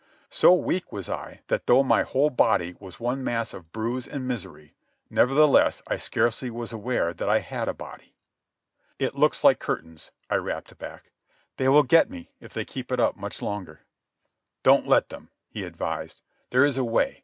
[0.31, 4.27] So weak was I that though my whole body was one mass of bruise and
[4.27, 4.73] misery,
[5.11, 8.15] nevertheless I scarcely was aware that I had a body.
[8.97, 11.11] "It looks like curtains," I rapped back.
[11.57, 13.81] "They will get me if they keep it up much longer."
[14.63, 16.23] "Don't let them," he advised.
[16.49, 17.19] "There is a way.